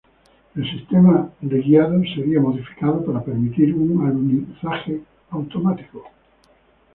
[0.55, 6.03] El sistema de guiado sería modificado para permitir un alunizaje automático.